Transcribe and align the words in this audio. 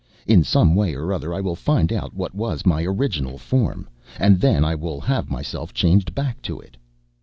In 0.25 0.43
some 0.43 0.73
way 0.73 0.95
or 0.95 1.13
other 1.13 1.31
I 1.31 1.41
will 1.41 1.55
find 1.55 1.93
out 1.93 2.15
what 2.15 2.33
was 2.33 2.65
my 2.65 2.81
original 2.83 3.37
form, 3.37 3.87
and 4.17 4.39
then 4.41 4.65
I 4.65 4.73
will 4.73 4.99
have 4.99 5.29
myself 5.29 5.75
changed 5.75 6.15
back 6.15 6.41
to 6.41 6.59
it." 6.59 6.75